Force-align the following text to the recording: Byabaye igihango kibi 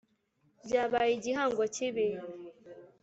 Byabaye 0.65 1.11
igihango 1.17 1.63
kibi 1.75 2.07